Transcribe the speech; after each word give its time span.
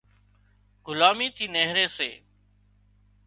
غلامي 0.85 1.27
ٿِي 1.35 1.45
نيهري 1.53 1.85
سي 1.97 2.09